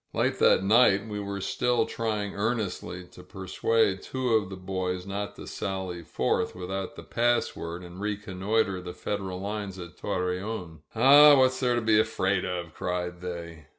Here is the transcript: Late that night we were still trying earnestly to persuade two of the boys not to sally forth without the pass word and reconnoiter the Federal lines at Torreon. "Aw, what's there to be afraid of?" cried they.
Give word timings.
Late 0.13 0.39
that 0.39 0.63
night 0.63 1.07
we 1.07 1.19
were 1.19 1.41
still 1.41 1.85
trying 1.85 2.33
earnestly 2.33 3.03
to 3.11 3.21
persuade 3.21 4.01
two 4.01 4.29
of 4.33 4.49
the 4.49 4.55
boys 4.55 5.05
not 5.05 5.35
to 5.35 5.45
sally 5.45 6.01
forth 6.01 6.55
without 6.55 6.95
the 6.95 7.03
pass 7.03 7.55
word 7.55 7.83
and 7.83 8.01
reconnoiter 8.01 8.81
the 8.81 8.95
Federal 8.95 9.39
lines 9.39 9.77
at 9.77 9.97
Torreon. 9.97 10.79
"Aw, 10.95 11.35
what's 11.35 11.59
there 11.59 11.75
to 11.75 11.81
be 11.81 11.99
afraid 11.99 12.43
of?" 12.45 12.73
cried 12.73 13.21
they. 13.21 13.67